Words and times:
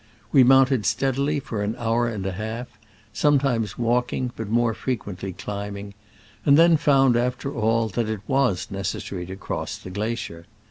We 0.31 0.43
mounted 0.43 0.87
steadily 0.87 1.39
for 1.39 1.61
an 1.61 1.75
hour 1.77 2.07
and 2.07 2.25
a 2.25 2.31
half, 2.31 2.69
sometimes 3.13 3.77
walking, 3.77 4.31
but 4.35 4.49
more 4.49 4.73
frequently 4.73 5.31
climbing, 5.31 5.93
and 6.43 6.57
then 6.57 6.75
found, 6.75 7.15
after 7.15 7.53
all, 7.53 7.87
that 7.89 8.09
it 8.09 8.21
was 8.25 8.71
necessary 8.71 9.27
to 9.27 9.35
cross 9.35 9.77
the 9.77 9.91
glacier. 9.91 10.47